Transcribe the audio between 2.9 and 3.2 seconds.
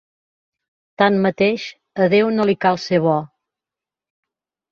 "bo".